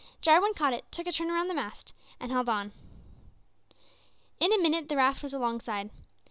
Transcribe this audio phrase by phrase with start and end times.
[0.19, 2.71] Jarwin caught it, took a turn round the mast, and held on.
[4.39, 5.91] In a minute the raft was alongside.